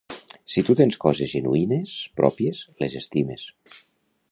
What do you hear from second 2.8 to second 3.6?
les estimes.